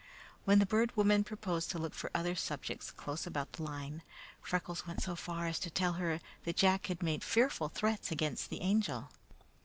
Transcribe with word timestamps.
When 0.45 0.57
the 0.57 0.65
Bird 0.65 0.97
Woman 0.97 1.23
proposed 1.23 1.69
to 1.69 1.77
look 1.77 1.93
for 1.93 2.09
other 2.15 2.33
subjects 2.33 2.89
close 2.89 3.27
about 3.27 3.53
the 3.53 3.61
line, 3.61 4.01
Freckles 4.41 4.87
went 4.87 5.03
so 5.03 5.15
far 5.15 5.45
as 5.45 5.59
to 5.59 5.69
tell 5.69 5.93
her 5.93 6.19
that 6.43 6.55
Jack 6.57 6.87
had 6.87 7.03
made 7.03 7.23
fearful 7.23 7.69
threats 7.69 8.11
against 8.11 8.49
the 8.49 8.61
Angel. 8.61 9.11